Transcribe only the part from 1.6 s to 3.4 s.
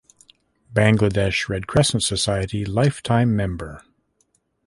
Crescent Society Life time